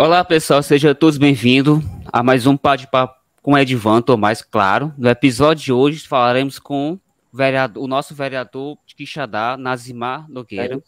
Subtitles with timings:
[0.00, 1.80] Olá, pessoal, sejam todos bem-vindos
[2.12, 4.94] a mais um bate-papo com Edvan mais claro.
[4.96, 10.80] No episódio de hoje falaremos com o, vereador, o nosso vereador de Quixadá, Nazimar Nogueira.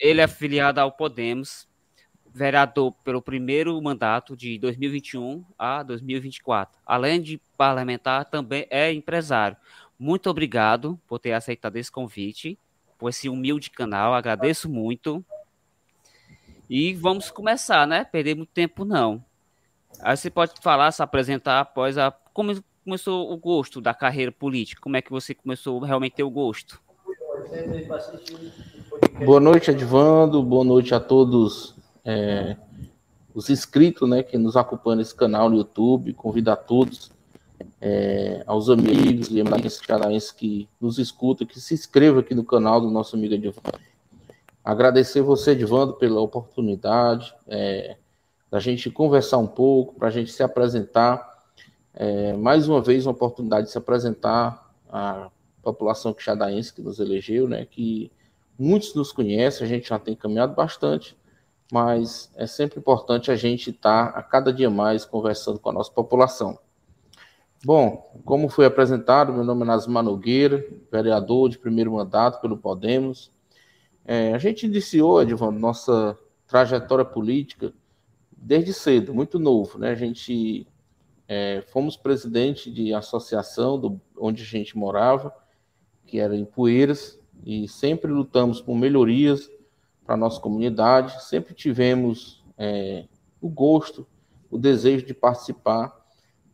[0.00, 1.68] Ele é afiliado ao Podemos,
[2.32, 6.74] vereador pelo primeiro mandato de 2021 a 2024.
[6.86, 9.58] Além de parlamentar, também é empresário.
[9.98, 12.58] Muito obrigado por ter aceitado esse convite,
[12.96, 15.22] por esse humilde canal, agradeço muito.
[16.68, 18.04] E vamos começar, né?
[18.04, 19.24] Perder muito tempo não.
[20.02, 22.12] Aí você pode falar, se apresentar após a.
[22.34, 22.52] Como
[22.84, 24.80] começou o gosto da carreira política?
[24.80, 26.80] Como é que você começou realmente ter o gosto?
[29.24, 30.42] Boa noite, Edvando.
[30.42, 31.74] Boa noite a todos
[32.04, 32.56] é,
[33.34, 36.12] os inscritos né, que nos acompanham nesse canal no YouTube.
[36.12, 37.10] Convido a todos,
[37.80, 39.80] é, aos amigos e amigas
[40.32, 43.87] que nos escutam, que se inscrevam aqui no canal do nosso amigo Edvando.
[44.68, 47.96] Agradecer você, Edvando, pela oportunidade é,
[48.50, 51.42] da gente conversar um pouco, para a gente se apresentar.
[51.94, 55.30] É, mais uma vez, uma oportunidade de se apresentar à
[55.62, 58.12] população quixadaense que nos elegeu, né, que
[58.58, 61.16] muitos nos conhecem, a gente já tem caminhado bastante,
[61.72, 65.90] mas é sempre importante a gente estar a cada dia mais conversando com a nossa
[65.90, 66.58] população.
[67.64, 73.32] Bom, como foi apresentado, meu nome é Nasma Nogueira, vereador de primeiro mandato pelo Podemos,
[74.10, 77.74] é, a gente iniciou, Edvando, nossa trajetória política
[78.34, 79.90] desde cedo, muito novo, né?
[79.90, 80.66] A gente
[81.28, 85.30] é, fomos presidente de associação do, onde a gente morava,
[86.06, 89.50] que era em Poeiras, e sempre lutamos por melhorias
[90.06, 93.04] para nossa comunidade, sempre tivemos é,
[93.42, 94.06] o gosto,
[94.50, 95.94] o desejo de participar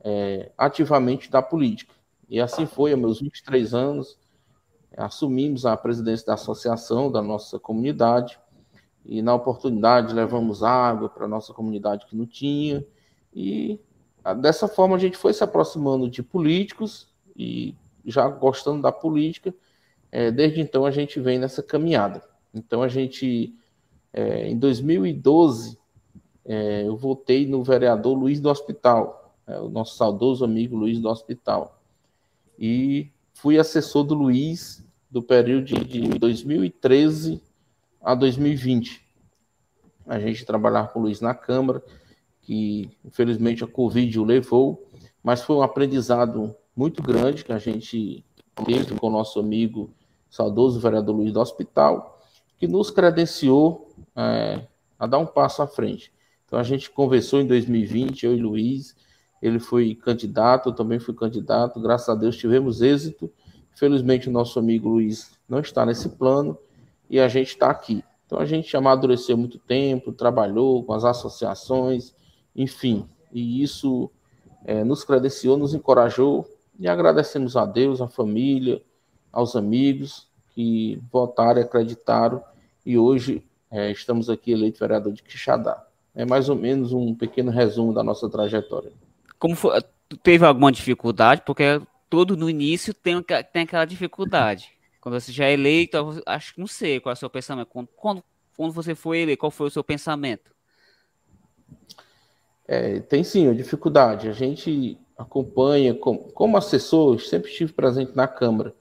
[0.00, 1.94] é, ativamente da política.
[2.28, 4.18] E assim foi, aos meus 23 anos,
[4.96, 8.38] assumimos a presidência da associação da nossa comunidade
[9.04, 12.84] e na oportunidade levamos água para a nossa comunidade que não tinha.
[13.34, 13.78] E
[14.40, 17.74] dessa forma a gente foi se aproximando de políticos e
[18.04, 19.54] já gostando da política
[20.14, 22.22] é, desde então a gente vem nessa caminhada.
[22.54, 23.52] Então a gente
[24.12, 25.76] é, em 2012
[26.44, 31.08] é, eu votei no vereador Luiz do Hospital é, o nosso saudoso amigo Luiz do
[31.08, 31.80] Hospital.
[32.56, 34.83] E fui assessor do Luiz
[35.14, 37.40] do período de 2013
[38.02, 39.00] a 2020.
[40.08, 41.80] A gente trabalhava com o Luiz na Câmara,
[42.42, 44.90] que infelizmente a Covid o levou,
[45.22, 48.24] mas foi um aprendizado muito grande que a gente
[48.66, 49.88] teve com o nosso amigo
[50.28, 52.20] saudoso vereador Luiz do Hospital,
[52.58, 54.66] que nos credenciou é,
[54.98, 56.12] a dar um passo à frente.
[56.44, 58.96] Então a gente conversou em 2020, eu e Luiz,
[59.40, 63.30] ele foi candidato, eu também fui candidato, graças a Deus tivemos êxito
[63.74, 66.56] Felizmente, o nosso amigo Luiz não está nesse plano
[67.08, 68.04] e a gente está aqui.
[68.26, 72.14] Então, a gente amadureceu muito tempo, trabalhou com as associações,
[72.54, 74.10] enfim, e isso
[74.64, 76.48] é, nos credenciou, nos encorajou
[76.78, 78.82] e agradecemos a Deus, à família,
[79.32, 82.42] aos amigos que votaram e acreditaram
[82.86, 85.84] e hoje é, estamos aqui eleito vereador de Quixadá.
[86.14, 88.92] É mais ou menos um pequeno resumo da nossa trajetória.
[89.38, 89.80] Como foi,
[90.22, 91.42] teve alguma dificuldade?
[91.44, 91.80] Porque
[92.14, 93.20] todo no início tem,
[93.52, 94.70] tem aquela dificuldade.
[95.00, 97.66] Quando você já é eleito, acho que não sei qual é o seu pensamento.
[97.66, 98.24] Quando, quando,
[98.56, 100.50] quando você foi eleito, qual foi o seu pensamento?
[102.66, 104.28] É, tem sim, dificuldade.
[104.28, 108.74] A gente acompanha, como, como assessor, sempre estive presente na Câmara,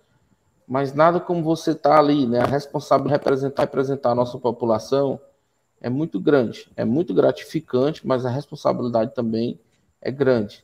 [0.65, 2.39] mas nada como você estar tá ali, né?
[2.39, 5.19] A responsável de representar, representar a nossa população
[5.81, 9.59] é muito grande, é muito gratificante, mas a responsabilidade também
[10.01, 10.63] é grande.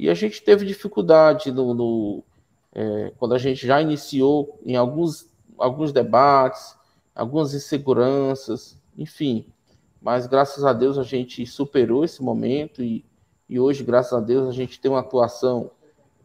[0.00, 2.24] E a gente teve dificuldade no, no
[2.72, 5.28] é, quando a gente já iniciou em alguns,
[5.58, 6.74] alguns debates,
[7.14, 9.44] algumas inseguranças, enfim.
[10.00, 13.04] Mas graças a Deus a gente superou esse momento e,
[13.46, 15.70] e hoje, graças a Deus, a gente tem uma atuação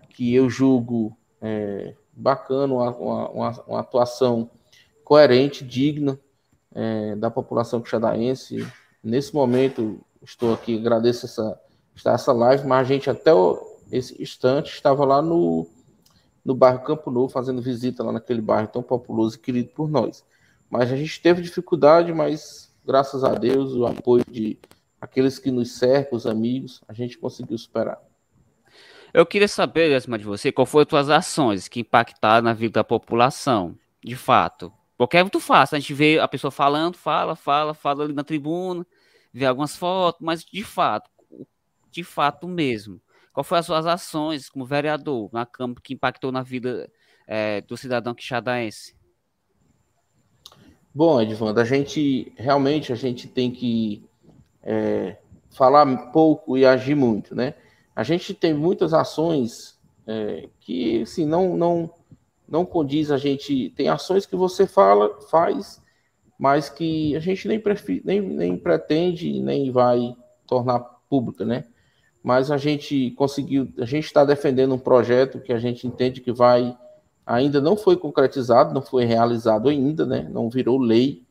[0.08, 4.50] que eu julgo é, bacana, uma, uma, uma, atuação
[5.04, 6.18] coerente, digna
[6.74, 8.66] é, da população quixadaense.
[9.04, 11.60] Nesse momento, estou aqui, agradeço essa
[11.96, 13.32] está essa live, mas a gente até
[13.92, 15.68] esse instante estava lá no,
[16.44, 20.24] no bairro Campo Novo, fazendo visita lá naquele bairro tão populoso e querido por nós.
[20.70, 24.58] Mas a gente teve dificuldade, mas graças a Deus, o apoio de
[25.00, 28.00] aqueles que nos cercam, os amigos, a gente conseguiu superar.
[29.14, 32.74] Eu queria saber, acima de você, qual foram as suas ações que impactaram na vida
[32.74, 34.74] da população, de fato.
[34.98, 38.24] Porque é muito fácil, a gente vê a pessoa falando, fala, fala, fala ali na
[38.24, 38.86] tribuna,
[39.34, 41.10] vê algumas fotos, mas de fato,
[41.96, 43.02] de fato mesmo.
[43.32, 46.92] Qual foram as suas ações como vereador na Câmara que impactou na vida
[47.26, 48.96] é, do cidadão quixadaense?
[50.94, 54.04] Bom, Edvando, a gente realmente a gente tem que
[54.62, 55.18] é,
[55.52, 57.54] falar pouco e agir muito, né?
[57.96, 61.90] A gente tem muitas ações é, que, assim, não, não,
[62.48, 63.70] não condiz a gente...
[63.70, 65.82] Tem ações que você fala, faz,
[66.38, 67.62] mas que a gente nem,
[68.04, 70.14] nem, nem pretende, nem vai
[70.46, 71.66] tornar pública, né?
[72.26, 76.32] Mas a gente conseguiu, a gente está defendendo um projeto que a gente entende que
[76.32, 76.76] vai,
[77.24, 80.28] ainda não foi concretizado, não foi realizado ainda, né?
[80.28, 81.24] Não virou lei,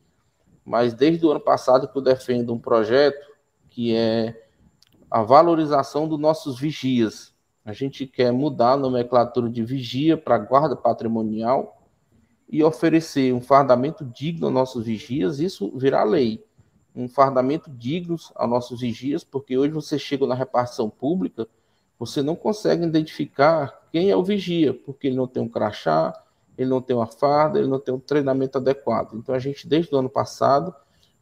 [0.63, 3.19] mas desde o ano passado que eu defendo um projeto
[3.69, 4.41] que é
[5.11, 7.33] a valorização dos nossos vigias.
[7.65, 11.83] A gente quer mudar a nomenclatura de vigia para guarda patrimonial
[12.49, 16.41] e oferecer um fardamento digno aos nossos vigias, isso virá lei.
[16.95, 21.47] Um fardamento digno aos nossos vigias, porque hoje você chega na repartição pública,
[21.99, 26.13] você não consegue identificar quem é o vigia, porque ele não tem um crachá,
[26.57, 29.13] ele não tem uma farda, ele não tem um treinamento adequado.
[29.15, 30.73] Então a gente, desde o ano passado,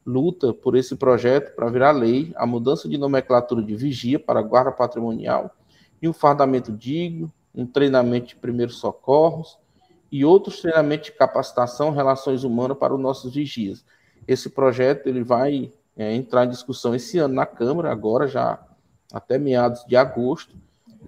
[0.06, 4.72] luta por esse projeto para virar lei a mudança de nomenclatura de vigia para guarda
[4.72, 5.56] patrimonial
[6.02, 9.58] e um fardamento digno, um treinamento de primeiros socorros
[10.12, 13.86] e outros treinamentos de capacitação relações humanas para os nossos vigias.
[14.28, 18.60] Esse projeto ele vai é, entrar em discussão esse ano na Câmara, agora já
[19.12, 20.56] até meados de agosto,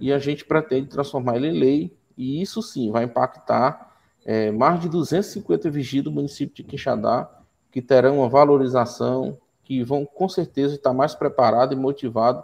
[0.00, 4.80] e a gente pretende transformar ele em lei, e isso sim vai impactar é, mais
[4.80, 7.28] de 250 vigias do município de Quixadá,
[7.70, 12.42] que terão uma valorização, que vão com certeza estar mais preparados e motivados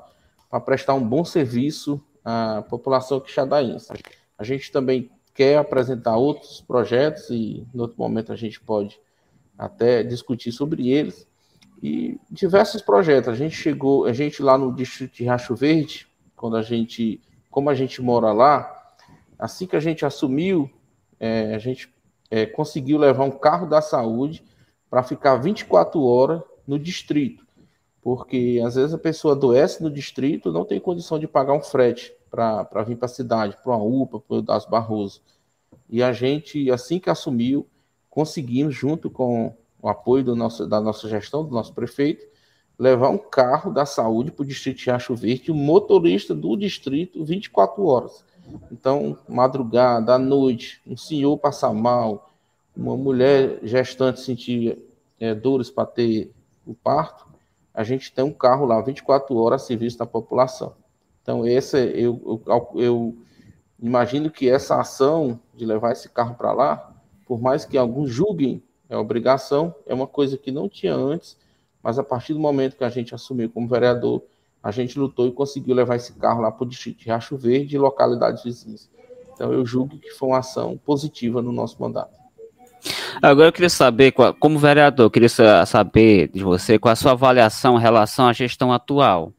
[0.50, 3.92] para prestar um bom serviço à população quixadaense.
[4.36, 9.00] A gente também quer apresentar outros projetos e, em outro momento, a gente pode
[9.64, 11.26] até discutir sobre eles.
[11.82, 13.28] E diversos projetos.
[13.28, 16.06] A gente chegou, a gente lá no distrito de Racho Verde,
[16.36, 17.20] quando a gente,
[17.50, 18.94] como a gente mora lá,
[19.38, 20.70] assim que a gente assumiu,
[21.18, 21.92] é, a gente
[22.30, 24.44] é, conseguiu levar um carro da saúde
[24.88, 27.44] para ficar 24 horas no distrito,
[28.00, 32.12] porque às vezes a pessoa adoece no distrito não tem condição de pagar um frete
[32.30, 35.20] para vir para a cidade, para uma UPA, para o Das Barroso.
[35.88, 37.66] E a gente, assim que assumiu,
[38.12, 42.26] conseguimos, junto com o apoio do nosso, da nossa gestão, do nosso prefeito,
[42.78, 47.24] levar um carro da saúde para o distrito de Riacho Verde, o motorista do distrito
[47.24, 48.22] 24 horas.
[48.70, 52.30] Então, madrugada, à noite, um senhor passar mal,
[52.76, 54.78] uma mulher gestante sentir
[55.18, 56.30] é, dores para ter
[56.66, 57.26] o parto,
[57.72, 60.74] a gente tem um carro lá 24 horas a serviço da população.
[61.22, 63.16] Então, esse, eu, eu, eu
[63.80, 66.91] imagino que essa ação de levar esse carro para lá,
[67.26, 71.38] por mais que alguns julguem é obrigação, é uma coisa que não tinha antes,
[71.82, 74.22] mas a partir do momento que a gente assumiu como vereador,
[74.62, 77.74] a gente lutou e conseguiu levar esse carro lá para o distrito de Riacho Verde
[77.74, 78.90] e localidades vizinhas.
[79.32, 82.20] Então, eu julgo que foi uma ação positiva no nosso mandato.
[83.22, 85.28] Agora eu queria saber, como vereador, eu queria
[85.64, 89.32] saber de você qual a sua avaliação em relação à gestão atual.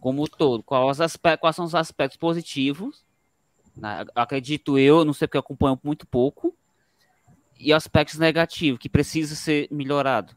[0.00, 3.05] Como todo, quais, quais são os aspectos positivos,
[3.76, 4.04] né?
[4.14, 6.54] acredito eu, não sei porque acompanho muito pouco,
[7.58, 10.34] e aspectos negativos que precisa ser melhorado.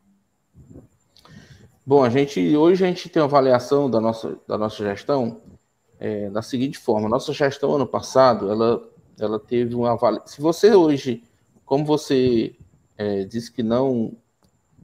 [1.85, 5.41] Bom, a gente hoje a gente tem uma avaliação da nossa, da nossa gestão
[5.99, 8.87] é, da seguinte forma: nossa gestão ano passado ela,
[9.19, 10.27] ela teve uma avaliação.
[10.27, 11.23] Se você hoje
[11.65, 12.55] como você
[12.97, 14.13] é, disse que não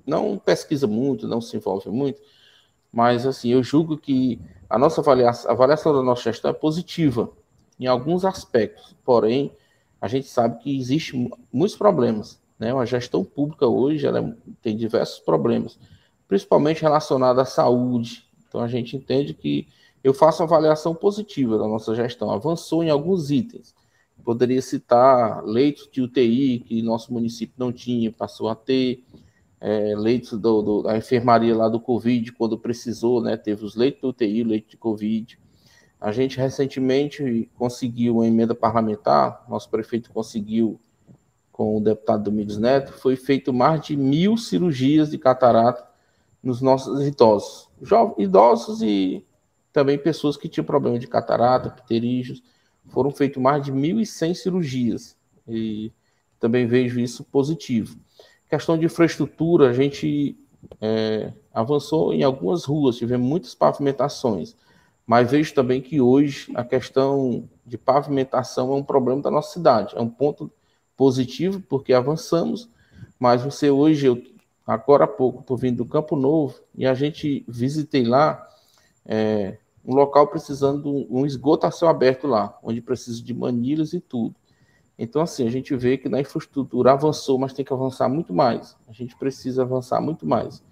[0.06, 2.22] não pesquisa muito, não se envolve muito,
[2.94, 7.31] mas assim, eu julgo que a nossa avaliação, a avaliação da nossa gestão é positiva
[7.79, 9.51] em alguns aspectos, porém,
[9.99, 12.73] a gente sabe que existe muitos problemas, né?
[12.73, 15.77] Uma gestão pública hoje, ela tem diversos problemas,
[16.27, 18.25] principalmente relacionados à saúde.
[18.47, 19.67] Então a gente entende que
[20.03, 23.73] eu faço uma avaliação positiva da nossa gestão, avançou em alguns itens,
[24.25, 29.03] Poderia citar leitos de UTI que nosso município não tinha, passou a ter,
[29.61, 33.37] é, leitos do, do, da enfermaria lá do Covid, quando precisou, né?
[33.37, 35.37] Teve os leitos de UTI, leito de Covid.
[36.06, 40.80] A gente recentemente conseguiu uma emenda parlamentar, nosso prefeito conseguiu
[41.52, 45.83] com o deputado Domingos Neto, foi feito mais de mil cirurgias de catarata
[46.44, 49.26] nos nossos idosos, jovens, idosos e
[49.74, 52.44] também pessoas que tinham problema de catarata, pterígios
[52.90, 55.18] foram feitas mais de 1.100 cirurgias.
[55.47, 55.92] E
[56.40, 57.97] também vejo isso positivo.
[58.47, 60.38] Questão de infraestrutura, a gente
[60.80, 64.56] é, avançou em algumas ruas, tivemos muitas pavimentações,
[65.06, 69.95] mas vejo também que hoje a questão de pavimentação é um problema da nossa cidade,
[69.95, 70.52] é um ponto
[70.97, 72.69] positivo porque avançamos,
[73.19, 74.21] mas você hoje, eu,
[74.66, 78.47] agora há pouco, estou vindo do Campo Novo e a gente visitei lá,
[79.06, 83.94] é, um local precisando de um esgoto a céu aberto lá, onde precisa de manilhas
[83.94, 84.35] e tudo.
[84.97, 88.76] Então, assim, a gente vê que na infraestrutura avançou, mas tem que avançar muito mais.
[88.88, 90.64] A gente precisa avançar muito mais.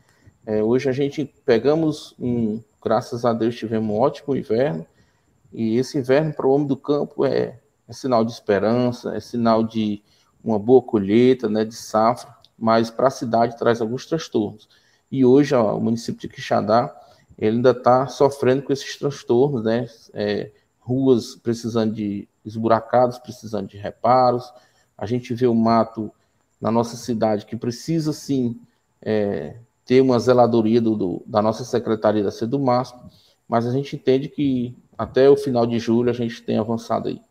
[0.46, 4.86] É, hoje a gente pegamos um graças a Deus tivemos um ótimo inverno,
[5.52, 9.64] e esse inverno para o homem do campo é, é sinal de esperança, é sinal
[9.64, 10.02] de
[10.44, 14.68] uma boa colheita, né, de safra, mas para a cidade traz alguns transtornos.
[15.12, 16.94] E hoje ó, o município de Quixadá
[17.38, 19.88] ele ainda está sofrendo com esses transtornos, né?
[20.14, 24.52] É, ruas precisando de esburacados, precisando de reparos.
[24.98, 26.12] A gente vê o mato
[26.60, 28.60] na nossa cidade que precisa sim
[29.02, 32.98] é, ter uma zeladoria do, do, da nossa secretaria da Sedumasp,
[33.48, 37.22] mas a gente entende que até o final de julho a gente tem avançado aí.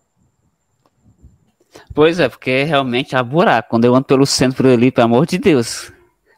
[1.94, 3.70] Pois é, porque realmente há buraco.
[3.70, 5.90] Quando eu ando pelo centro ali, pelo amor de Deus,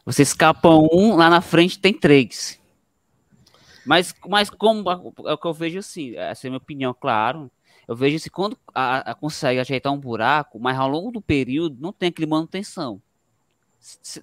[0.05, 2.59] você escapa um, lá na frente tem três.
[3.85, 7.51] Mas, mas como é o que eu vejo assim, essa é a minha opinião, claro.
[7.87, 11.77] Eu vejo assim, quando a, a consegue ajeitar um buraco, mas ao longo do período
[11.79, 12.99] não tem aquele manutenção.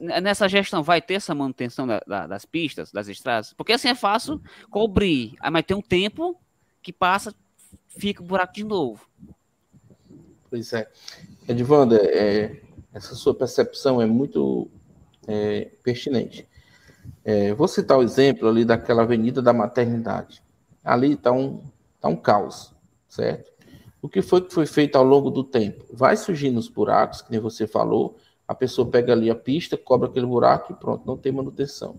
[0.01, 3.53] Nessa gestão vai ter essa manutenção da, da, das pistas, das estradas?
[3.53, 4.41] Porque assim é fácil
[4.71, 6.37] cobrir, mas tem um tempo
[6.83, 7.35] que passa,
[7.89, 9.07] fica o buraco de novo.
[10.51, 10.91] Pois é.
[11.49, 12.61] Edvanda, é,
[12.93, 14.69] essa sua percepção é muito
[15.27, 16.47] é, pertinente.
[17.25, 20.43] É, vou citar o exemplo ali daquela Avenida da Maternidade.
[20.85, 21.63] Ali está um,
[22.01, 22.75] tá um caos,
[23.09, 23.53] certo?
[24.01, 25.85] O que foi que foi feito ao longo do tempo?
[25.93, 30.09] Vai surgindo os buracos, que nem você falou, a pessoa pega ali a pista, cobra
[30.09, 31.99] aquele buraco e pronto, não tem manutenção.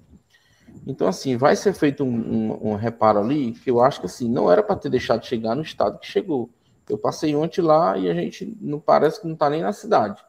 [0.86, 4.30] Então, assim, vai ser feito um, um, um reparo ali, que eu acho que assim,
[4.30, 6.50] não era para ter deixado de chegar no estado que chegou.
[6.90, 10.22] Eu passei ontem lá e a gente não parece que não está nem na cidade.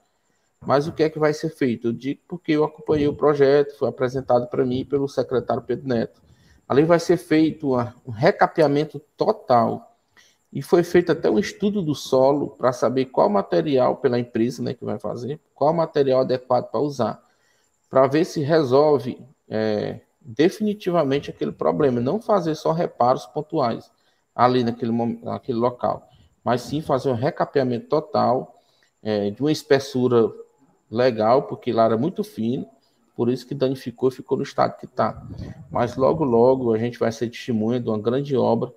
[0.66, 1.88] Mas o que é que vai ser feito?
[1.88, 6.22] Eu digo porque eu acompanhei o projeto, foi apresentado para mim pelo secretário Pedro Neto.
[6.66, 9.93] Ali vai ser feito um recapeamento total.
[10.54, 14.72] E foi feito até um estudo do solo para saber qual material, pela empresa né,
[14.72, 17.20] que vai fazer, qual material adequado para usar.
[17.90, 22.00] Para ver se resolve é, definitivamente aquele problema.
[22.00, 23.90] Não fazer só reparos pontuais
[24.32, 24.92] ali naquele,
[25.24, 26.08] naquele local.
[26.44, 28.54] Mas sim fazer um recapeamento total
[29.02, 30.32] é, de uma espessura
[30.88, 32.64] legal, porque lá era muito fino,
[33.16, 35.20] por isso que danificou e ficou no estado que está.
[35.68, 38.72] Mas logo, logo a gente vai ser testemunha de uma grande obra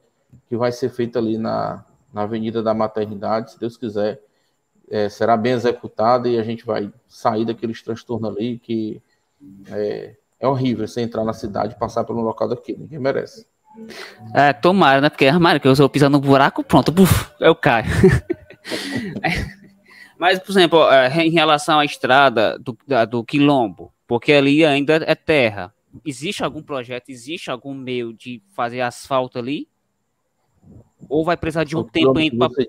[0.47, 4.21] que vai ser feita ali na, na Avenida da Maternidade, se Deus quiser,
[4.89, 9.01] é, será bem executada e a gente vai sair daqueles transtornos ali que
[9.69, 13.45] é, é horrível você entrar na cidade e passar pelo local daquele, ninguém merece.
[14.33, 15.09] É, tomara, né?
[15.09, 17.85] Porque, armário, que eu sou pisando no buraco, pronto, buf, eu caio.
[20.17, 22.75] Mas, por exemplo, é, em relação à estrada do,
[23.07, 25.71] do Quilombo, porque ali ainda é terra,
[26.03, 29.67] existe algum projeto, existe algum meio de fazer asfalto ali?
[31.09, 32.65] Ou vai precisar de um o tempo ainda para...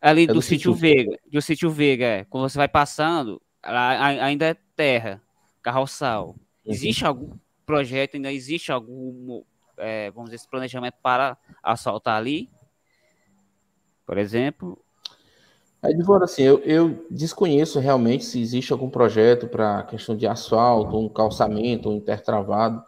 [0.00, 2.24] Ali é do, do sítio Veiga, do sítio Veiga, é.
[2.24, 5.22] Quando você vai passando, ainda é terra,
[5.62, 6.28] carroçal.
[6.28, 6.72] Uhum.
[6.72, 9.42] Existe algum projeto, ainda existe algum,
[9.78, 12.50] é, vamos dizer, planejamento para asfaltar ali?
[14.06, 14.78] Por exemplo,
[15.90, 21.08] Edvora, assim, eu, eu, desconheço realmente se existe algum projeto para questão de asfalto, um
[21.08, 22.82] calçamento, um intertravado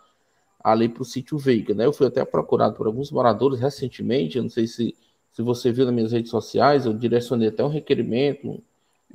[0.67, 1.87] ali para o sítio Veiga, né?
[1.87, 4.97] Eu fui até procurado por alguns moradores recentemente, eu não sei se,
[5.31, 8.61] se você viu nas minhas redes sociais, eu direcionei até um requerimento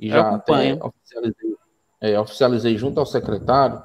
[0.00, 1.56] e já até oficializei,
[2.00, 3.82] é, oficializei junto ao secretário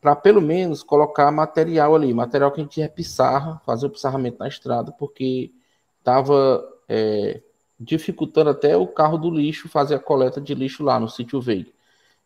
[0.00, 4.48] para pelo menos colocar material ali, material que a gente repissar, fazer o pissarramento na
[4.48, 5.52] estrada, porque
[5.98, 7.42] estava é,
[7.78, 11.70] dificultando até o carro do lixo fazer a coleta de lixo lá no sítio Veiga.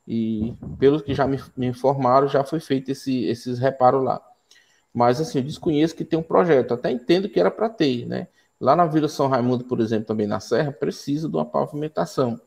[0.07, 4.21] E pelo que já me, me, informaram, já foi feito esse, esses reparos lá.
[4.93, 8.29] Mas assim, eu desconheço que tem um projeto, até entendo que era para ter, né?
[8.61, 12.41] Lá na Vila São Raimundo, por exemplo, também na Serra, precisa de uma pavimentação.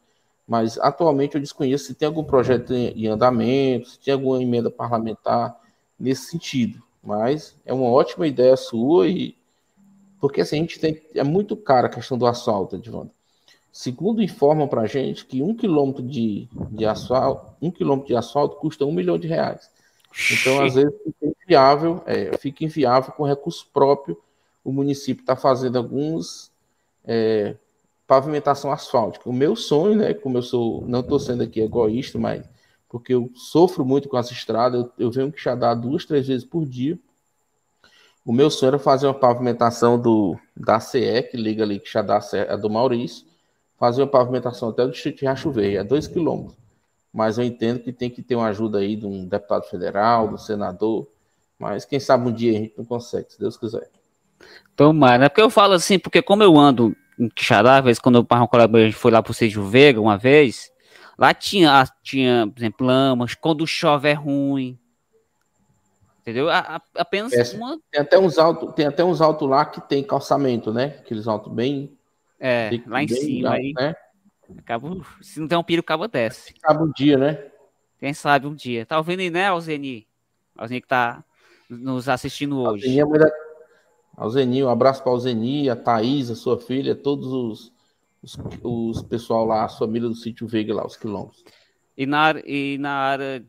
[0.47, 5.59] Mas atualmente eu desconheço se tem algum projeto em andamento, se tem alguma emenda parlamentar
[5.99, 6.81] nesse sentido.
[7.03, 9.35] Mas é uma ótima ideia sua e
[10.19, 11.01] porque assim, a gente tem.
[11.13, 13.11] É muito cara a questão do asfalto, Edvando.
[13.71, 18.55] Segundo informam para a gente que um quilômetro de, de asfalto, um quilômetro de asfalto
[18.55, 19.69] custa um milhão de reais.
[20.31, 24.17] Então, às vezes, fica inviável, é, fica inviável com recurso próprio.
[24.63, 26.51] O município está fazendo alguns
[27.03, 27.55] é,
[28.07, 29.29] pavimentação asfáltica.
[29.29, 30.13] O meu sonho, né?
[30.13, 32.45] Como eu sou, não estou sendo aqui egoísta, mas
[32.87, 36.27] porque eu sofro muito com as estradas, eu, eu venho que já dá duas, três
[36.27, 36.97] vezes por dia.
[38.23, 42.01] O meu sonho era fazer uma pavimentação do, da CE, que liga ali, que já
[42.01, 42.19] dá
[42.49, 43.25] a do Maurício,
[43.77, 46.57] fazer uma pavimentação até do Distrito de Racho Verde, é dois quilômetros.
[47.15, 50.37] Mas eu entendo que tem que ter uma ajuda aí de um deputado federal, do
[50.37, 51.07] senador,
[51.57, 53.89] mas quem sabe um dia a gente não consegue, se Deus quiser.
[54.75, 55.29] Tomara, né?
[55.29, 58.35] porque eu falo assim, porque como eu ando em Quixadá, às vezes quando eu com
[58.35, 60.69] a gente foi lá pro Sejo Veiga uma vez,
[61.17, 64.77] lá tinha, tinha, por exemplo, lamas, quando chove é ruim,
[66.19, 66.49] Entendeu?
[66.49, 67.79] A, a, apenas é, uma.
[67.91, 70.95] Tem até uns altos, tem até uns altos lá que tem calçamento, né?
[70.99, 71.95] Aqueles altos bem.
[72.39, 73.73] É, bem, lá em cima alto, aí.
[73.73, 73.95] Né?
[74.57, 74.89] Acaba,
[75.21, 76.53] se não tem um piro, acaba desce.
[76.61, 77.51] Acaba um dia, né?
[77.99, 78.85] Quem sabe um dia.
[78.85, 80.07] Tá ouvindo aí, né, Alzeni?
[80.55, 81.23] Alzeni que tá
[81.69, 82.99] nos assistindo hoje.
[82.99, 83.31] Alzeni, é
[84.17, 87.73] Alzeni, um abraço para Alzeni, a Thaís, a sua filha, todos os,
[88.21, 91.43] os, os pessoal lá, a família do sítio Veiga lá, os quilombos.
[91.97, 93.45] E na, e na área,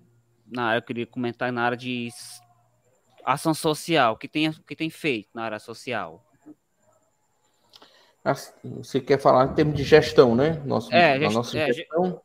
[0.46, 2.08] na área, eu queria comentar na área de
[3.24, 6.24] ação social, que tem, que tem feito na área social.
[8.76, 10.62] Você quer falar em termos de gestão, né?
[10.64, 12.23] Nosso, é, gest, nossa é, gestão.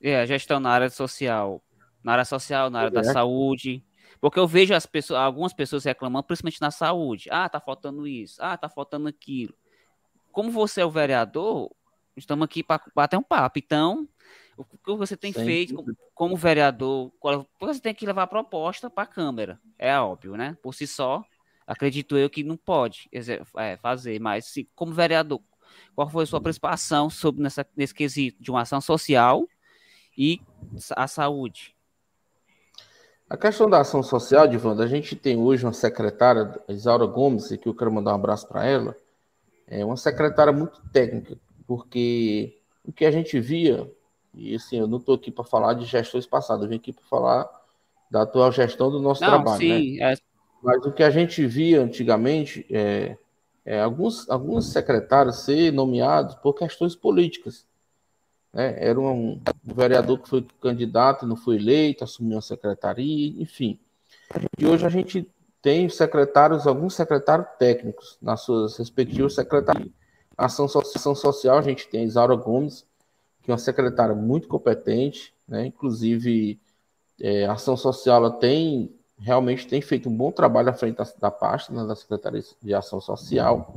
[0.00, 1.62] É, gestão na área social.
[2.02, 3.02] Na área social, na área é.
[3.02, 3.84] da saúde.
[4.20, 7.28] Porque eu vejo as pessoas, algumas pessoas reclamando, principalmente na saúde.
[7.30, 8.36] Ah, tá faltando isso.
[8.40, 9.54] Ah, tá faltando aquilo.
[10.30, 11.70] Como você é o vereador,
[12.16, 13.58] estamos aqui para bater um papo.
[13.58, 14.08] Então,
[14.56, 17.12] o que você tem Sem feito como, como vereador?
[17.60, 19.60] Você tem que levar a proposta para a Câmara.
[19.78, 20.56] É óbvio, né?
[20.62, 21.24] Por si só,
[21.66, 23.08] acredito eu que não pode
[23.56, 25.40] é, fazer, mas se, como vereador,
[25.94, 29.46] qual foi a sua participação sobre nessa, nesse quesito de uma ação social
[30.16, 30.40] e
[30.96, 31.74] a saúde?
[33.28, 37.66] A questão da ação social, Divanda, a gente tem hoje uma secretária, Isaura Gomes, que
[37.66, 38.94] eu quero mandar um abraço para ela,
[39.66, 43.90] é uma secretária muito técnica, porque o que a gente via,
[44.34, 47.04] e assim, eu não estou aqui para falar de gestões passadas, eu vim aqui para
[47.04, 47.48] falar
[48.10, 49.58] da atual gestão do nosso não, trabalho.
[49.58, 50.12] Sim, né?
[50.12, 50.31] é...
[50.62, 53.16] Mas o que a gente via antigamente é,
[53.64, 57.66] é alguns, alguns secretários ser nomeados por questões políticas.
[58.52, 58.76] Né?
[58.78, 63.78] Era um, um vereador que foi candidato, não foi eleito, assumiu a secretaria, enfim.
[64.58, 65.28] E hoje a gente
[65.60, 69.90] tem secretários, alguns secretários técnicos nas suas respectivas secretarias.
[70.36, 72.86] A ação, ação social, a gente tem a Isaura Gomes,
[73.42, 75.66] que é uma secretária muito competente, né?
[75.66, 76.58] inclusive
[77.20, 81.30] é, ação social ela tem realmente tem feito um bom trabalho à frente da, da
[81.30, 83.74] pasta, né, da Secretaria de Ação Social.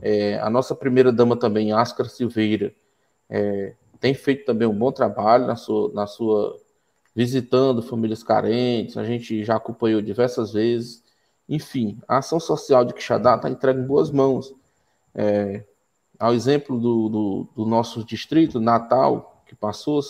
[0.00, 2.74] É, a nossa primeira dama também, Ascar Silveira,
[3.30, 6.60] é, tem feito também um bom trabalho na sua, na sua
[7.14, 11.02] visitando famílias carentes, a gente já acompanhou diversas vezes.
[11.48, 14.52] Enfim, a ação social de Quixadá está entregue em boas mãos.
[15.14, 15.64] É,
[16.18, 20.00] ao exemplo do, do, do, nosso distrito, Natal, que passou,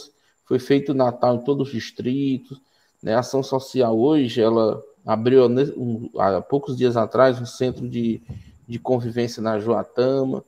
[0.44, 2.60] foi feito Natal em todos os distritos.
[3.02, 3.14] Né?
[3.14, 8.22] A ação social hoje, ela abriu um, há poucos dias atrás um centro de,
[8.66, 10.44] de convivência na Joatama.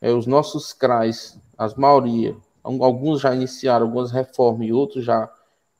[0.00, 5.30] É, os nossos CRAs, as maioria, alguns já iniciaram algumas reformas e outros já,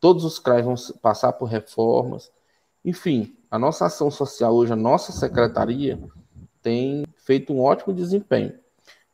[0.01, 2.31] todos os CRAs vão passar por reformas.
[2.85, 5.99] Enfim, a nossa ação social hoje, a nossa secretaria,
[6.63, 8.53] tem feito um ótimo desempenho.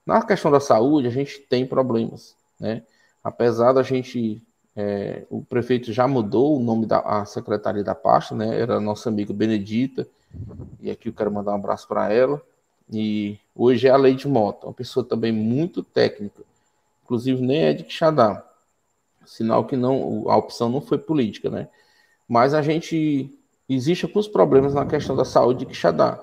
[0.04, 2.82] Na questão da saúde, a gente tem problemas, né?
[3.22, 4.42] Apesar da gente,
[4.76, 8.58] é, o prefeito já mudou o nome da a secretaria da pasta, né?
[8.60, 10.06] Era a nossa amiga Benedita,
[10.80, 12.42] e aqui eu quero mandar um abraço para ela.
[12.92, 16.42] E hoje é a Lei de Mota, uma pessoa também muito técnica,
[17.02, 18.44] inclusive nem é de Quixadá,
[19.24, 21.68] sinal que não, a opção não foi política, né?
[22.28, 23.30] Mas a gente
[23.68, 26.22] existe alguns problemas na questão da saúde de Quixadá.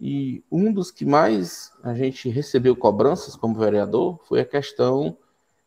[0.00, 5.16] E um dos que mais a gente recebeu cobranças como vereador foi a questão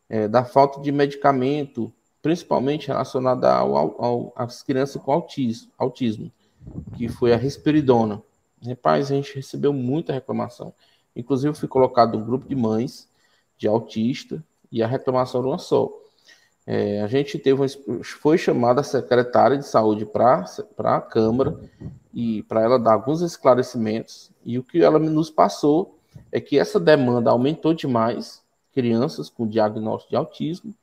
[0.09, 6.31] é, da falta de medicamento, principalmente relacionada ao, ao, às crianças com autismo, autismo,
[6.95, 8.23] que foi a risperidona.
[8.65, 10.73] Rapaz, a gente recebeu muita reclamação.
[11.13, 13.09] Inclusive, eu fui colocado um grupo de mães
[13.57, 15.91] de autista e a reclamação era uma só.
[16.65, 17.67] É, a gente teve uma,
[18.03, 20.45] foi chamada a secretária de saúde para
[20.79, 21.59] a Câmara
[22.13, 24.31] e para ela dar alguns esclarecimentos.
[24.45, 25.99] E o que ela nos passou
[26.31, 28.41] é que essa demanda aumentou demais,
[28.73, 30.73] crianças com diagnóstico de autismo,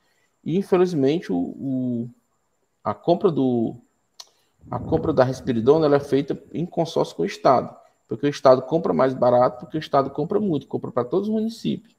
[0.44, 2.11] e infelizmente o, o
[2.83, 3.76] a compra do
[4.70, 7.74] a compra da Respiridona ela é feita em consórcio com o Estado,
[8.07, 11.35] porque o Estado compra mais barato, porque o Estado compra muito, compra para todos os
[11.35, 11.94] municípios.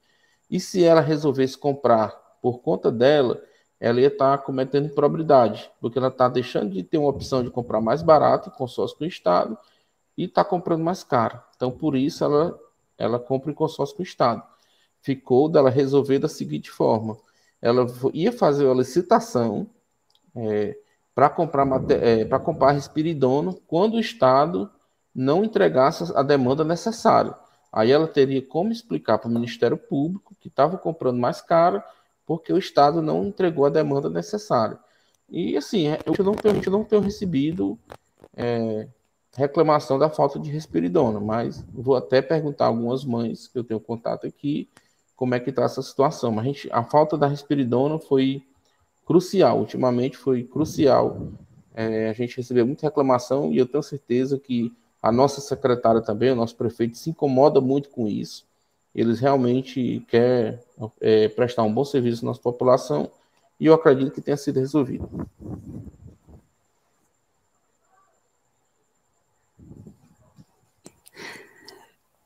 [0.50, 3.42] E se ela resolvesse comprar por conta dela,
[3.80, 7.50] ela ia estar tá cometendo improbidade, porque ela está deixando de ter uma opção de
[7.50, 9.58] comprar mais barato, em consórcio com o Estado,
[10.16, 11.40] e está comprando mais caro.
[11.56, 12.58] Então, por isso, ela,
[12.96, 14.42] ela compra em consórcio com o Estado.
[15.00, 17.16] Ficou dela resolver da seguinte forma:
[17.62, 19.68] ela ia fazer uma licitação
[20.34, 20.76] é,
[21.14, 24.68] para comprar, é, comprar respiridono quando o Estado
[25.14, 27.34] não entregasse a demanda necessária.
[27.72, 31.82] Aí ela teria como explicar para o Ministério Público que estava comprando mais caro
[32.26, 34.78] porque o Estado não entregou a demanda necessária.
[35.28, 37.78] E assim, é, eu não tenho, eu não tenho recebido
[38.36, 38.88] é,
[39.36, 44.26] reclamação da falta de respiridona, mas vou até perguntar algumas mães que eu tenho contato
[44.26, 44.68] aqui
[45.16, 46.32] como é que está essa situação.
[46.32, 48.42] Mas a, gente, a falta da respiridona foi
[49.04, 51.32] crucial, ultimamente foi crucial
[51.74, 56.30] é, a gente recebeu muita reclamação e eu tenho certeza que a nossa secretária também,
[56.30, 58.46] o nosso prefeito, se incomoda muito com isso.
[58.94, 60.58] Eles realmente querem
[61.00, 63.10] é, prestar um bom serviço à nossa população
[63.58, 65.08] e eu acredito que tenha sido resolvido.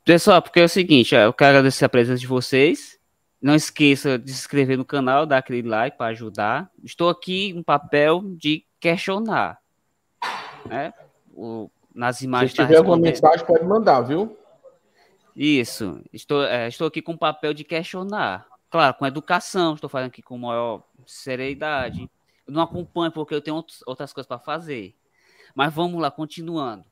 [0.07, 2.97] Pessoal, porque é o seguinte, eu quero agradecer a presença de vocês.
[3.43, 6.71] Não esqueça de se inscrever no canal, dar aquele like para ajudar.
[6.85, 9.59] Estou aqui no papel de questionar.
[10.65, 10.95] Né?
[11.35, 12.53] O, nas imagens.
[12.53, 14.39] Se tiver alguma mensagem, pode mandar, viu?
[15.35, 16.01] Isso.
[16.13, 18.47] Estou, é, estou aqui com o papel de questionar.
[18.71, 22.09] Claro, com educação, estou fazendo aqui com maior seriedade.
[22.47, 24.95] Eu não acompanho porque eu tenho outras coisas para fazer.
[25.53, 26.85] Mas vamos lá, continuando.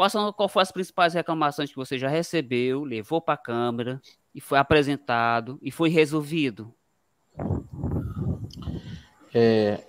[0.00, 4.00] Quais são, qual foram as principais reclamações que você já recebeu, levou para a Câmara
[4.34, 6.72] e foi apresentado e foi resolvido?
[9.34, 9.84] É,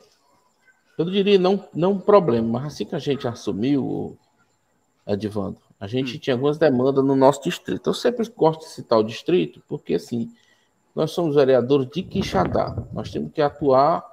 [0.97, 4.19] eu diria não, não um problema, mas assim que a gente assumiu,
[5.07, 6.19] Edvando, a gente hum.
[6.19, 7.89] tinha algumas demandas no nosso distrito.
[7.89, 10.29] Eu sempre gosto de citar o distrito, porque assim,
[10.93, 12.75] nós somos vereadores de Quixadá.
[12.91, 14.05] Nós temos que atuar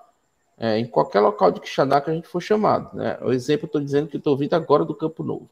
[0.57, 2.97] é, em qualquer local de Quixadá que a gente for chamado.
[2.97, 3.19] Né?
[3.21, 5.51] O exemplo, eu estou dizendo que estou vindo agora do Campo Novo.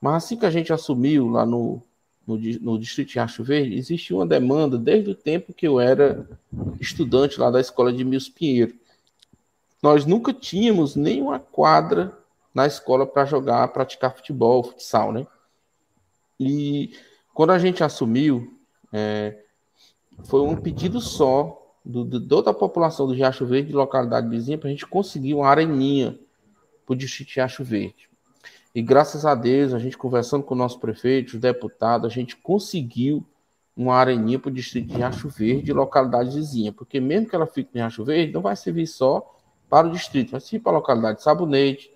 [0.00, 1.82] Mas assim que a gente assumiu lá no,
[2.26, 6.26] no, no distrito de Riacho Verde, existia uma demanda desde o tempo que eu era
[6.80, 8.80] estudante lá da escola de Mills Pinheiro
[9.82, 12.16] nós nunca tínhamos nenhuma quadra
[12.54, 15.26] na escola para jogar, praticar futebol, futsal, né?
[16.38, 16.92] E
[17.32, 18.58] quando a gente assumiu,
[18.92, 19.42] é,
[20.24, 24.58] foi um pedido só do, de toda a população do Riacho Verde, de localidade vizinha,
[24.58, 26.18] para a gente conseguir uma areninha
[26.84, 28.09] para o distrito de Riacho Verde.
[28.74, 32.36] E graças a Deus, a gente conversando com o nosso prefeito, os deputados, a gente
[32.36, 33.26] conseguiu
[33.76, 37.70] uma areninha para o distrito de Riacho Verde, localidade vizinha, porque mesmo que ela fique
[37.74, 39.34] em Riacho Verde, não vai servir só
[39.68, 41.90] para o distrito, mas sim para a localidade Sabonete,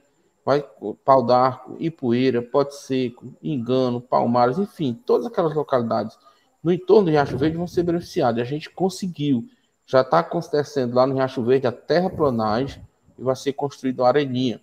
[0.45, 0.65] vai
[1.05, 6.19] Pau d'Arco, Ipueira, Pote Seco, Engano, Palmares, enfim, todas aquelas localidades
[6.63, 8.41] no entorno do Riacho Verde vão ser beneficiadas.
[8.41, 9.47] A gente conseguiu,
[9.87, 12.83] já está acontecendo lá no Riacho Verde a terraplanagem
[13.19, 14.61] e vai ser construída uma areninha.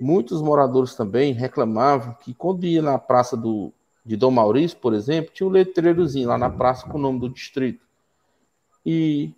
[0.00, 3.72] Muitos moradores também reclamavam que quando ia na praça do,
[4.04, 7.28] de Dom Maurício, por exemplo, tinha um letreirozinho lá na praça com o nome do
[7.28, 7.86] distrito.
[8.84, 9.32] E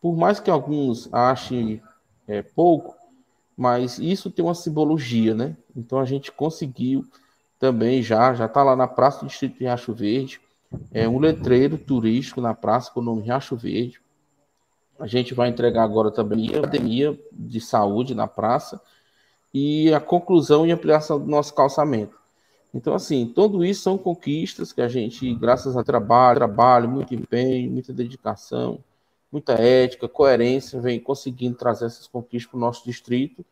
[0.00, 1.80] por mais que alguns achem
[2.26, 2.96] é, pouco,
[3.56, 5.56] mas isso tem uma simbologia, né?
[5.76, 7.04] Então a gente conseguiu
[7.58, 10.40] também já, já está lá na Praça do Distrito de Riacho Verde,
[10.92, 14.00] é um letreiro turístico na praça com o nome Riacho Verde.
[14.98, 18.80] A gente vai entregar agora também a academia de saúde na praça
[19.58, 22.16] e a conclusão e ampliação do nosso calçamento.
[22.72, 27.70] Então, assim, tudo isso são conquistas que a gente, graças a trabalho, trabalho, muito empenho,
[27.70, 28.78] muita dedicação,
[29.32, 33.44] muita ética, coerência, vem conseguindo trazer essas conquistas para o nosso distrito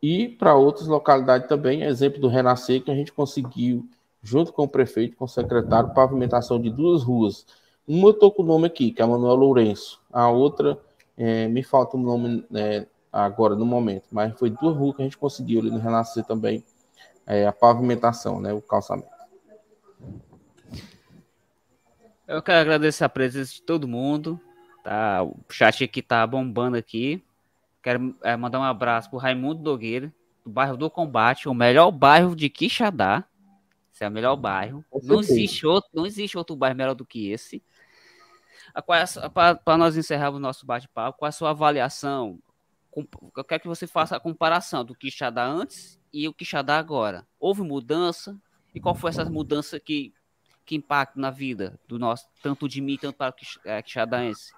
[0.00, 1.82] e para outras localidades também.
[1.82, 3.88] Exemplo do Renascer, que a gente conseguiu,
[4.22, 7.44] junto com o prefeito, com o secretário, pavimentação de duas ruas.
[7.88, 10.00] Uma eu estou com o nome aqui, que é a Manuel Lourenço.
[10.12, 10.78] A outra,
[11.16, 15.04] é, me falta o nome é, agora, no momento, mas foi duas ruas que a
[15.04, 16.64] gente conseguiu ali no Renascer também,
[17.26, 19.08] é, a pavimentação, né, o calçamento.
[22.26, 24.40] Eu quero agradecer a presença de todo mundo.
[24.84, 27.22] Tá, o chat aqui tá bombando aqui.
[27.82, 30.12] Quero é, mandar um abraço pro Raimundo Dogueira,
[30.44, 33.24] do bairro do Combate, o melhor bairro de Quixadá.
[33.92, 34.84] Esse é o melhor bairro.
[35.02, 37.62] Não existe, outro, não existe outro bairro melhor do que esse.
[39.34, 42.38] Para nós encerrarmos o nosso bate-papo, qual é a sua avaliação?
[43.36, 47.26] Eu quero que você faça a comparação do Quixadá antes e o Quixadá agora.
[47.38, 48.36] Houve mudança?
[48.74, 50.12] E qual foi essa mudança que,
[50.64, 54.52] que impacta na vida do nosso, tanto de mim, tanto para o é, Quixadaense?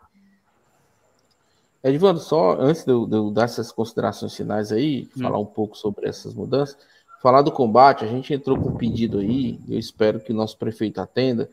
[1.82, 5.22] Edvando, só antes de eu, de eu, dar essas considerações finais aí, hum.
[5.22, 6.78] falar um pouco sobre essas mudanças,
[7.20, 10.56] falar do combate, a gente entrou com um pedido aí, eu espero que o nosso
[10.56, 11.50] prefeito atenda,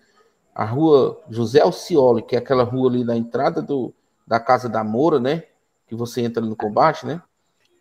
[0.54, 3.94] a rua José Alcioli, que é aquela rua ali na entrada do,
[4.28, 5.44] da Casa da Moura, né,
[5.90, 7.22] que você entra no combate, né,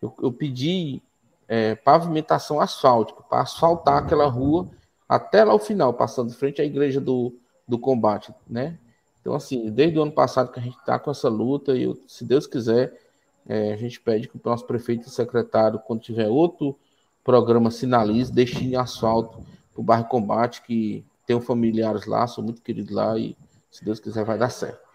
[0.01, 1.01] eu, eu pedi
[1.47, 4.67] é, pavimentação asfáltica, para asfaltar aquela rua
[5.07, 7.33] até lá o final, passando frente à igreja do,
[7.67, 8.77] do combate, né,
[9.21, 11.97] então, assim, desde o ano passado que a gente está com essa luta, e eu,
[12.07, 12.99] se Deus quiser,
[13.47, 16.77] é, a gente pede que o nosso prefeito e secretário, quando tiver outro
[17.23, 19.39] programa, sinalize, destine asfalto
[19.73, 23.37] para o bairro Combate, que tenho familiares lá, sou muito querido lá, e
[23.69, 24.88] se Deus quiser, vai dar certo.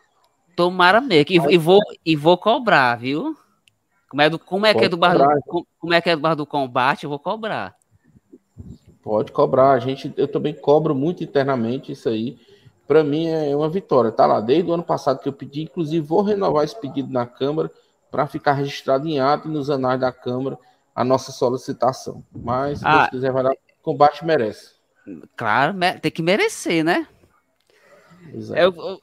[0.55, 3.37] Tomara mesmo, e, e, vou, e vou cobrar, viu?
[4.09, 6.23] Como é, do, como, é que é do bairro do, como é que é do
[6.23, 7.75] bairro do combate, eu vou cobrar.
[9.03, 12.39] Pode cobrar, a gente, eu também cobro muito internamente isso aí
[12.87, 14.13] para mim é uma vitória.
[14.13, 17.27] Tá lá desde o ano passado que eu pedi, inclusive vou renovar esse pedido na
[17.27, 17.71] Câmara
[18.11, 20.59] para ficar registrado em ato e nos anais da Câmara
[20.95, 22.23] a nossa solicitação.
[22.33, 24.75] Mas, se ah, Deus quiser, vai dar, combate merece.
[25.37, 27.07] Claro, tem que merecer, né?
[28.33, 29.01] Eu, eu,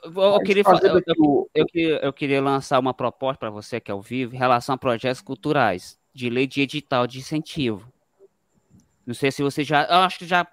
[1.53, 4.75] eu, queria, eu, queria lançar uma proposta para você que é ao vivo em relação
[4.75, 7.91] a projetos culturais de lei de edital de incentivo.
[9.05, 9.83] Não sei se você já.
[9.85, 10.47] Eu acho que já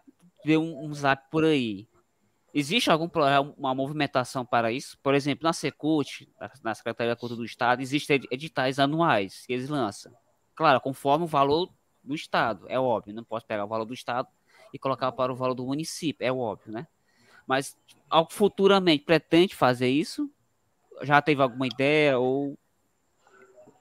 [0.44, 1.88] deu um, um zap por aí.
[2.54, 4.98] Existe alguma movimentação para isso?
[5.02, 6.28] Por exemplo, na Secult,
[6.62, 10.12] na Secretaria da Cultura do Estado, existem editais anuais que eles lançam.
[10.54, 11.70] Claro, conforme o valor
[12.02, 13.14] do Estado, é óbvio.
[13.14, 14.28] Não posso pegar o valor do Estado
[14.72, 16.86] e colocar para o valor do município, é óbvio, né?
[17.48, 17.76] Mas
[18.30, 20.30] futuramente pretende fazer isso?
[21.02, 22.58] Já teve alguma ideia ou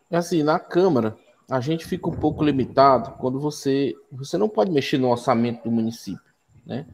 [0.10, 1.17] assim, na Câmara,
[1.49, 5.71] a gente fica um pouco limitado quando você você não pode mexer no orçamento do
[5.71, 6.34] município,
[6.65, 6.86] né?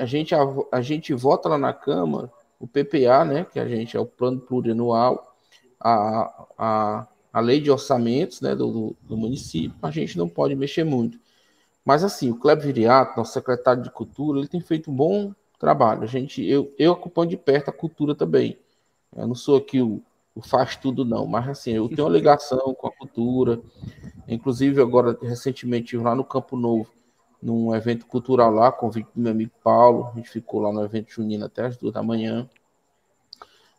[0.00, 0.40] A gente a,
[0.72, 4.40] a gente vota lá na Câmara o PPA, né, que a gente é o plano
[4.40, 5.36] plurianual,
[5.78, 10.54] a, a, a lei de orçamentos, né, do, do, do município, a gente não pode
[10.54, 11.18] mexer muito.
[11.84, 16.02] Mas assim, o Kleber Viriato, nosso secretário de Cultura, ele tem feito um bom trabalho.
[16.02, 18.58] A gente, eu, eu acompanho de perto a cultura também.
[19.14, 20.02] Eu não sou aqui o,
[20.34, 23.60] o faz tudo, não, mas assim, eu tenho uma ligação com a cultura.
[24.28, 26.90] Inclusive, agora, recentemente, lá no Campo Novo,
[27.42, 30.10] num evento cultural lá, convite do meu amigo Paulo.
[30.12, 32.48] A gente ficou lá no evento junino até as duas da manhã.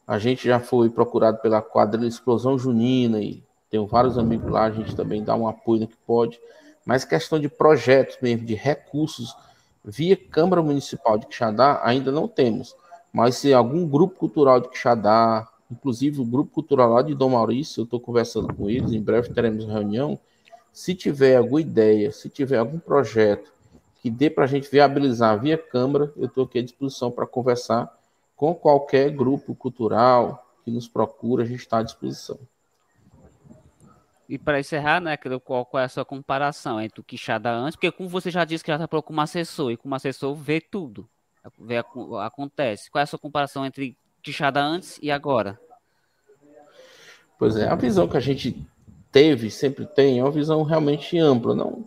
[0.08, 4.63] A gente já foi procurado pela quadrilha Explosão Junina e tenho vários amigos lá.
[4.63, 6.40] A gente também dá um apoio no que pode.
[6.86, 9.36] Mas questão de projetos mesmo, de recursos
[9.89, 12.76] Via Câmara Municipal de Quixadá, ainda não temos.
[13.13, 17.80] Mas se algum grupo cultural de Quixadá, inclusive o grupo cultural lá de Dom Maurício,
[17.80, 20.19] eu estou conversando com eles, em breve teremos reunião.
[20.73, 23.50] Se tiver alguma ideia, se tiver algum projeto
[24.02, 27.89] que dê para a gente viabilizar via Câmara, eu estou aqui à disposição para conversar
[28.36, 32.38] com qualquer grupo cultural que nos procura, a gente está à disposição.
[34.30, 37.76] E para encerrar, né, qual, qual é a sua comparação entre o Quixada antes?
[37.76, 41.08] Porque como você já disse que já trabalhou como assessor, e como assessor vê tudo,
[41.60, 41.78] vê,
[42.22, 42.92] acontece.
[42.92, 45.58] Qual é a sua comparação entre Quixada antes e agora?
[47.40, 48.68] Pois é, a visão que a gente
[49.12, 51.56] teve, sempre tem, é uma visão realmente ampla.
[51.56, 51.86] Não,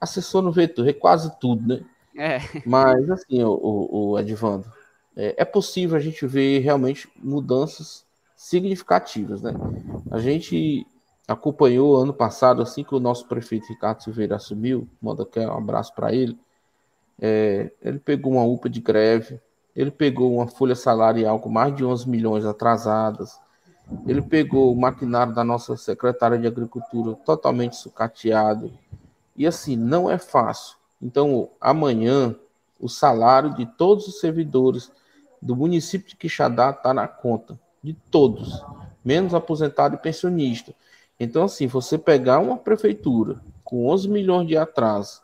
[0.00, 1.84] assessor não vê tudo, vê quase tudo, né?
[2.16, 2.38] É.
[2.66, 4.70] Mas, assim, o, o, o Edvando,
[5.16, 8.04] é, é possível a gente ver realmente mudanças
[8.36, 9.52] significativas, né?
[10.10, 10.86] A gente
[11.28, 15.94] acompanhou ano passado, assim que o nosso prefeito Ricardo Silveira assumiu, manda aqui um abraço
[15.94, 16.38] para ele.
[17.20, 19.38] É, ele pegou uma UPA de greve,
[19.76, 23.38] ele pegou uma folha salarial com mais de 11 milhões atrasadas,
[24.06, 28.72] ele pegou o maquinário da nossa secretária de Agricultura totalmente sucateado.
[29.36, 30.76] E assim, não é fácil.
[31.00, 32.34] Então, amanhã,
[32.80, 34.90] o salário de todos os servidores
[35.40, 38.64] do município de Quixadá está na conta, de todos,
[39.04, 40.74] menos aposentado e pensionista.
[41.18, 45.20] Então, assim, você pegar uma prefeitura com 11 milhões de atraso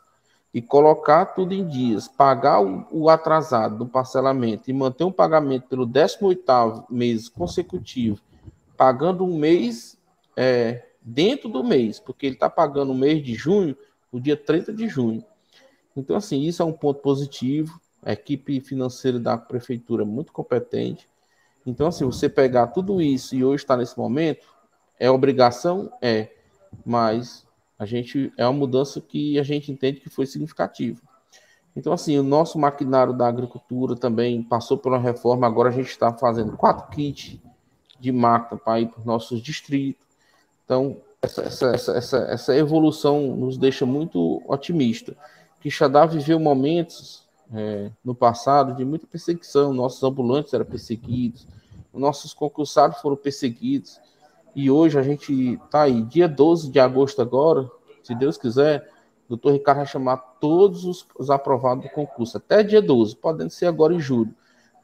[0.53, 5.67] e colocar tudo em dias, pagar o, o atrasado do parcelamento e manter um pagamento
[5.67, 8.21] pelo 18º mês consecutivo,
[8.77, 9.97] pagando um mês
[10.35, 13.75] é, dentro do mês, porque ele está pagando o mês de junho,
[14.11, 15.23] o dia 30 de junho.
[15.95, 17.79] Então, assim, isso é um ponto positivo.
[18.03, 21.07] A equipe financeira da prefeitura é muito competente.
[21.65, 24.45] Então, assim, você pegar tudo isso e hoje está nesse momento,
[24.99, 25.91] é obrigação?
[26.01, 26.29] É.
[26.85, 27.45] Mas
[27.77, 31.01] a gente é uma mudança que a gente entende que foi significativa.
[31.75, 35.45] Então, assim, o nosso maquinário da agricultura também passou por uma reforma.
[35.45, 37.37] Agora a gente está fazendo quatro kits
[37.99, 40.05] de máquina para ir para os nossos distritos.
[40.63, 45.17] Então, essa, essa, essa, essa, evolução nos deixa muito otimista.
[45.59, 49.73] Quixadá viveu momentos é, no passado de muita perseguição.
[49.73, 51.47] Nossos ambulantes eram perseguidos,
[51.93, 53.99] nossos concursados foram perseguidos.
[54.55, 57.69] E hoje a gente tá aí, dia 12 de agosto agora,
[58.01, 58.89] se Deus quiser,
[59.25, 63.49] o doutor Ricardo vai chamar todos os, os aprovados do concurso, até dia 12, podendo
[63.49, 64.33] ser agora em julho.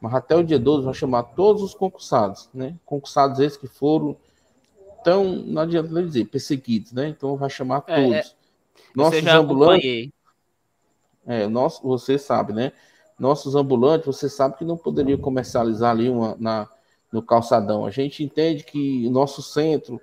[0.00, 2.76] Mas até o dia 12 vai chamar todos os concursados, né?
[2.84, 4.16] Concursados esses que foram
[5.04, 7.08] tão, não adianta dizer, perseguidos, né?
[7.08, 8.16] Então vai chamar é, todos.
[8.16, 8.24] É,
[8.94, 10.10] Nossos ambulantes.
[11.24, 12.72] É, nosso, você sabe, né?
[13.18, 16.68] Nossos ambulantes, você sabe que não poderia comercializar ali uma, na,
[17.12, 17.84] no calçadão.
[17.84, 20.00] A gente entende que o nosso centro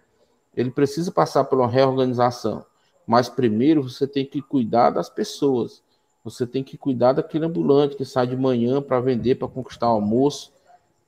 [0.56, 2.66] ele precisa passar por uma reorganização,
[3.06, 5.82] mas primeiro você tem que cuidar das pessoas.
[6.24, 9.94] Você tem que cuidar daquele ambulante que sai de manhã para vender, para conquistar o
[9.94, 10.54] almoço,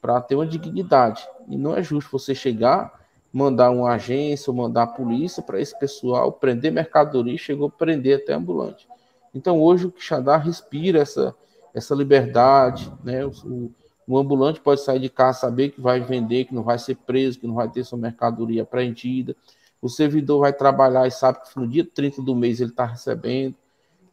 [0.01, 1.27] para ter uma dignidade.
[1.47, 5.77] E não é justo você chegar, mandar uma agência ou mandar a polícia para esse
[5.77, 8.87] pessoal prender mercadoria, chegou a prender até ambulante.
[9.33, 11.35] Então hoje o Quixadá respira essa,
[11.73, 13.25] essa liberdade, né?
[13.25, 13.71] O,
[14.07, 17.39] o ambulante pode sair de casa, saber que vai vender, que não vai ser preso,
[17.39, 19.35] que não vai ter sua mercadoria apreendida.
[19.81, 23.55] o servidor vai trabalhar e sabe que no dia 30 do mês ele está recebendo.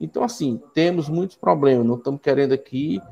[0.01, 1.87] Então, assim, temos muitos problemas.
[1.87, 3.03] Não estamos querendo aqui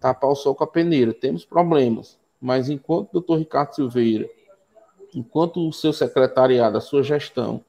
[0.00, 1.12] tapar o sol com a peneira.
[1.12, 2.18] Temos problemas.
[2.40, 4.28] Mas enquanto o doutor Ricardo Silveira,
[5.14, 7.62] enquanto o seu secretariado, a sua gestão,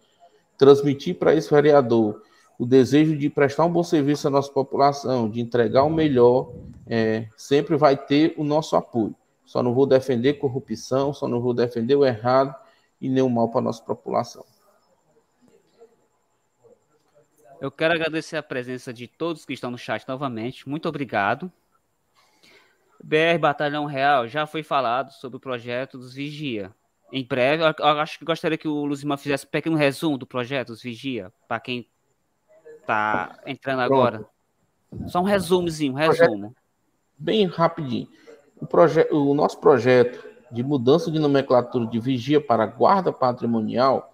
[0.58, 2.21] transmitir para esse vereador
[2.62, 6.54] o desejo de prestar um bom serviço à nossa população, de entregar o melhor,
[6.86, 9.15] é, sempre vai ter o nosso apoio.
[9.43, 12.56] Só não vou defender corrupção, só não vou defender o errado
[13.02, 14.45] e nem o mal para a nossa população.
[17.60, 20.69] Eu quero agradecer a presença de todos que estão no chat novamente.
[20.69, 21.52] Muito obrigado.
[23.04, 26.71] BR Batalhão Real já foi falado sobre o projeto dos Vigia.
[27.12, 30.67] Em breve, eu acho que gostaria que o Luzima fizesse um pequeno resumo do projeto
[30.67, 31.89] dos Vigia, para quem
[32.91, 33.93] está entrando Pronto.
[33.93, 34.25] agora.
[35.08, 36.56] Só um resumozinho, um resumo.
[37.17, 38.08] Bem rapidinho.
[38.60, 44.12] O, proje o nosso projeto de mudança de nomenclatura de vigia para guarda patrimonial,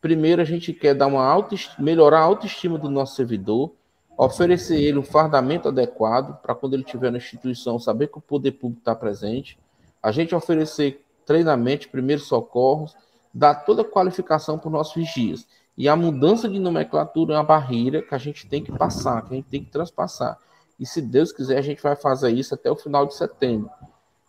[0.00, 3.72] primeiro a gente quer dar uma auto melhorar a autoestima do nosso servidor,
[4.18, 8.52] oferecer ele um fardamento adequado para quando ele estiver na instituição saber que o poder
[8.52, 9.58] público está presente,
[10.02, 12.96] a gente oferecer treinamento, primeiros socorros,
[13.32, 15.46] dar toda a qualificação para os nossos vigias.
[15.76, 19.34] E a mudança de nomenclatura é uma barreira que a gente tem que passar, que
[19.34, 20.38] a gente tem que transpassar.
[20.78, 23.70] E se Deus quiser, a gente vai fazer isso até o final de setembro.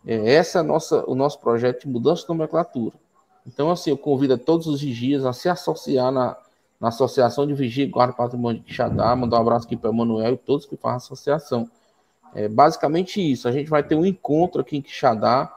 [0.06, 2.96] É, essa é nossa, o nosso projeto de mudança de nomenclatura.
[3.46, 6.36] Então, assim, eu convido a todos os vigias a se associar na,
[6.80, 9.94] na Associação de Vigia e Guarda Patrimônio de Xadá, mandar um abraço aqui para o
[9.94, 11.70] Manuel e todos que fazem a associação.
[12.34, 13.48] É basicamente isso.
[13.48, 15.54] A gente vai ter um encontro aqui em Quixadá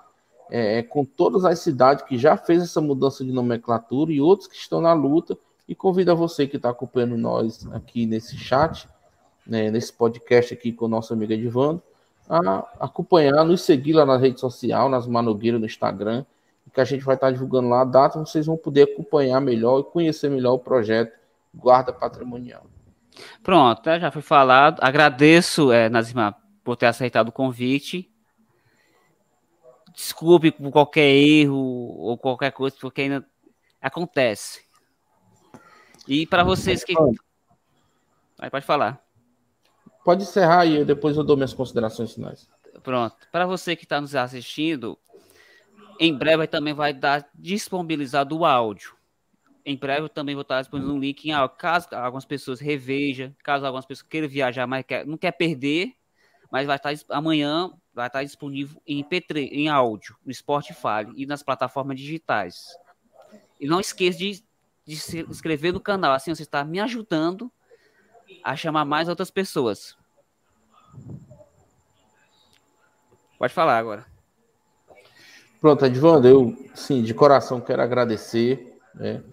[0.50, 4.56] é, com todas as cidades que já fez essa mudança de nomenclatura e outros que
[4.56, 5.38] estão na luta.
[5.72, 8.90] E convido a você que está acompanhando nós aqui nesse chat,
[9.48, 11.82] né, nesse podcast aqui com o nosso amigo Edvando,
[12.30, 16.26] a acompanhar, nos seguir lá na rede social, nas Manogueiras no Instagram,
[16.74, 19.84] que a gente vai estar divulgando lá a data, vocês vão poder acompanhar melhor e
[19.86, 21.18] conhecer melhor o projeto
[21.56, 22.66] Guarda Patrimonial.
[23.42, 24.78] Pronto, né, já foi falado.
[24.82, 28.12] Agradeço, é, Nazima, por ter aceitado o convite.
[29.96, 33.26] Desculpe por qualquer erro ou qualquer coisa, porque ainda
[33.82, 34.70] acontece.
[36.08, 36.94] E para vocês que.
[38.40, 39.02] Aí pode falar.
[40.04, 42.50] Pode encerrar e depois eu dou minhas considerações finais.
[42.82, 43.16] Pronto.
[43.32, 44.98] Para você que está nos assistindo,
[46.00, 48.96] em breve também vai dar disponibilizado o áudio.
[49.64, 51.56] Em breve eu também vou estar disponibilizando um link em áudio.
[51.58, 55.94] Caso algumas pessoas revejam, caso algumas pessoas queiram viajar, mas quer, não quer perder,
[56.52, 61.44] mas vai estar amanhã vai estar disponível em P3, em áudio, no Spotify e nas
[61.44, 62.68] plataformas digitais.
[63.60, 64.44] E não esqueça de,
[64.86, 67.52] de se inscrever no canal, assim você está me ajudando
[68.44, 69.96] a chamar mais outras pessoas.
[73.38, 74.06] Pode falar agora.
[75.60, 79.24] Pronto, Edvando, eu, sim, de coração quero agradecer né,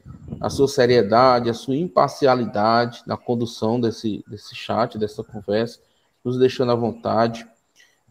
[0.41, 5.81] a sua seriedade, a sua imparcialidade na condução desse, desse chat, dessa conversa,
[6.25, 7.47] nos deixando à vontade.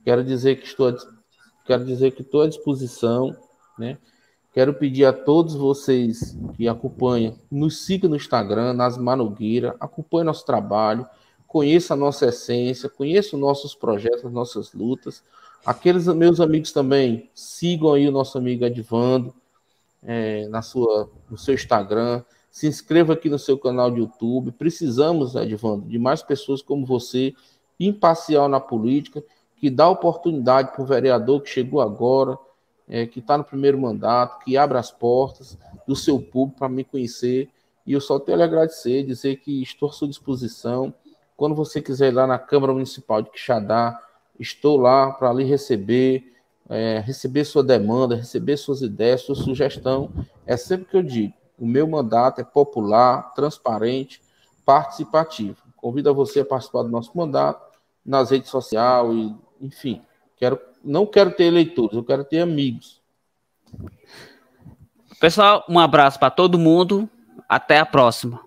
[0.03, 0.95] Quero dizer que estou,
[1.65, 3.35] quero dizer que estou à disposição,
[3.77, 3.97] né?
[4.57, 10.43] Quero pedir a todos vocês que acompanham, nos sigam no Instagram, nas Manogueira, acompanhe nosso
[10.47, 11.07] trabalho,
[11.45, 15.23] conheça a nossa essência, conheça os nossos projetos, as nossas lutas.
[15.63, 19.31] Aqueles meus amigos também, sigam aí o nosso amigo Edvando
[20.01, 24.51] é, na sua, no seu Instagram, se inscreva aqui no seu canal de YouTube.
[24.53, 27.31] Precisamos, Edvando, de mais pessoas como você,
[27.79, 29.23] imparcial na política,
[29.57, 32.39] que dá oportunidade para o vereador que chegou agora,
[32.87, 36.83] é, que está no primeiro mandato, que abra as portas do seu público para me
[36.83, 37.49] conhecer.
[37.85, 40.93] E eu só tenho a lhe agradecer, dizer que estou à sua disposição.
[41.35, 43.99] Quando você quiser ir lá na Câmara Municipal de Quixadá,
[44.39, 46.33] estou lá para lhe receber,
[46.69, 50.09] é, receber sua demanda, receber suas ideias, sua sugestão.
[50.45, 54.21] É sempre que eu digo, o meu mandato é popular, transparente,
[54.65, 55.57] participativo.
[55.75, 57.65] Convido a você a participar do nosso mandato
[58.05, 60.01] nas redes sociais e, enfim,
[60.35, 63.01] quero não quero ter eleitores, eu quero ter amigos.
[65.19, 67.09] Pessoal, um abraço para todo mundo.
[67.49, 68.41] Até a próxima.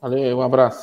[0.00, 0.76] Valeu, um abraço.